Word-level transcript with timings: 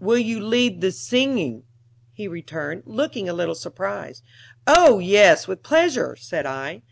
"Will 0.00 0.18
you 0.18 0.38
lead 0.38 0.82
the 0.82 0.92
singing?" 0.92 1.62
he 2.12 2.28
returned, 2.28 2.82
looking 2.84 3.26
a 3.26 3.32
little 3.32 3.54
surprised. 3.54 4.22
"Oh 4.66 4.98
yes, 4.98 5.48
with 5.48 5.62
pleasure," 5.62 6.14
said 6.14 6.44
I. 6.44 6.82